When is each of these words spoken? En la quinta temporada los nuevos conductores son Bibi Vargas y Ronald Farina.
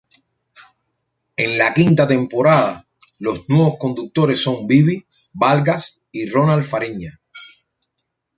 En 1.37 1.59
la 1.59 1.75
quinta 1.75 2.07
temporada 2.07 2.87
los 3.19 3.47
nuevos 3.49 3.75
conductores 3.79 4.41
son 4.41 4.65
Bibi 4.65 5.05
Vargas 5.31 6.01
y 6.11 6.27
Ronald 6.27 6.63
Farina. 6.65 7.21